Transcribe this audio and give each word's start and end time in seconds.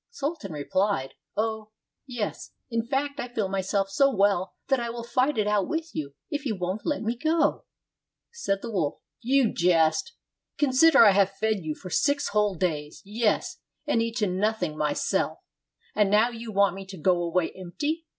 Sultan 0.09 0.51
replied, 0.51 1.13
"Oh, 1.37 1.73
382 2.07 2.09
THE 2.09 2.09
DOG 2.09 2.09
AND 2.09 2.09
THE 2.09 2.09
WOLF 2.09 2.09
yes; 2.09 2.51
in 2.71 2.87
fact 2.87 3.19
I 3.19 3.33
feel 3.35 3.47
myself 3.49 3.89
so 3.91 4.09
well 4.09 4.55
that 4.69 4.79
I 4.79 4.89
will 4.89 5.03
fight 5.03 5.37
it 5.37 5.45
out 5.45 5.67
with 5.67 5.93
you 5.93 6.15
if 6.31 6.43
yoa 6.43 6.57
won't 6.57 6.87
let 6.87 7.03
me 7.03 7.15
go." 7.15 7.65
Said 8.31 8.63
the 8.63 8.71
wolf, 8.71 8.95
"You 9.21 9.53
jest! 9.53 10.13
Consider 10.57 11.05
I 11.05 11.11
have 11.11 11.29
fed 11.37 11.59
you 11.59 11.75
for 11.75 11.91
six 11.91 12.29
whole 12.29 12.55
days, 12.55 13.03
yes, 13.05 13.59
and 13.85 14.01
eaten 14.01 14.39
nothing 14.39 14.75
myself, 14.75 15.37
and 15.93 16.09
now 16.09 16.29
you 16.29 16.51
want 16.51 16.73
me 16.73 16.83
to 16.87 16.97
go 16.97 17.21
away 17.21 17.51
empty? 17.51 18.07